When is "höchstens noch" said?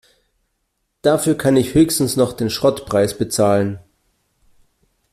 1.75-2.33